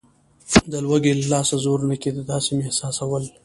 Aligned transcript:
د 0.71 0.73
لوږې 0.85 1.13
له 1.19 1.25
لاسه 1.33 1.55
زور 1.65 1.79
نه 1.89 1.95
کېده، 2.01 2.21
داسې 2.31 2.49
مې 2.57 2.63
احساسول. 2.67 3.23